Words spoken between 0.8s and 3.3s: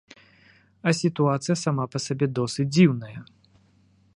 А сітуацыя сама па сабе досыць дзіўная.